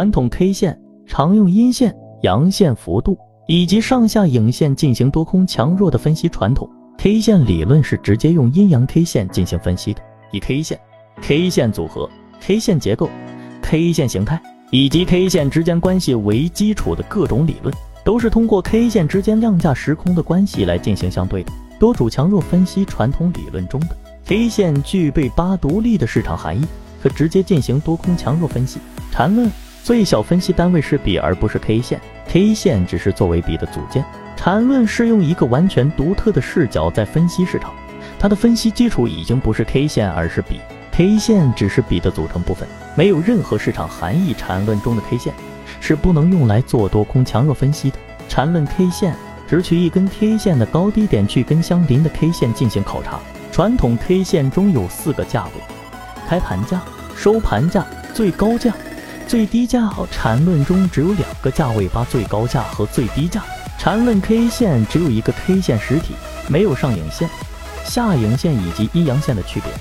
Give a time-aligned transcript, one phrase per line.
[0.00, 6.26] 传统 K 线常用阴线、阳线幅度以及上下影线进行多空强弱的分析。
[6.26, 10.00] 传统 K 线理论是直接用阴阳 K 线进行分析的，
[10.32, 10.80] 以 K 线、
[11.20, 12.08] K 线组合、
[12.40, 13.10] K 线结构、
[13.60, 14.40] K 线形态
[14.70, 22.86] 以及 K 线之间关系为基础的各种理论，都是通过 K 线之间量价时空的关系来进行相对的多主强弱分析。
[22.86, 23.94] 传统理论中的
[24.24, 26.64] K 线具备八独立的市场含义，
[27.02, 28.80] 可直接进行多空强弱分析。
[29.12, 29.50] 缠论
[29.82, 34.04] 最小分析单位是笔，而不是 K 线，K 线只是作为笔的组件。
[34.36, 37.74] 缠论是用一个完全独特的视角在分析市场，
[38.18, 40.60] 它的分析基础已经不是 K 线，而是笔
[40.92, 44.34] ，K 线只是笔的组成部分，没有任何市场含义。
[44.34, 45.34] 缠论中的 K 线
[45.80, 47.96] 是不能用来做多空强弱分析的。
[48.28, 49.14] 缠论 K 线
[49.48, 53.18] 只取一根 K 线的高低点去跟相邻的 K 线进行考察。
[53.50, 55.52] 传统 K 线中有四个价位：
[56.28, 56.80] 开盘价、
[57.16, 57.84] 收盘价、
[58.14, 58.72] 最高价。
[59.30, 63.40] 最低价缠论中只有两个价位：八最高价和最低价。
[63.78, 66.16] 缠论 K 线只有一个 K 线实体，
[66.48, 67.30] 没有上影线、
[67.84, 69.72] 下影线以及阴阳线的区别。